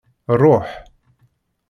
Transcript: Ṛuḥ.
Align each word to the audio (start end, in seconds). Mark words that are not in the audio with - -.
Ṛuḥ. 0.41 0.67